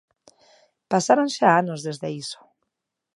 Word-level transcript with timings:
Pasaron 0.91 1.27
xa 1.35 1.49
anos 1.61 1.79
desde 1.87 2.09
iso. 2.23 2.39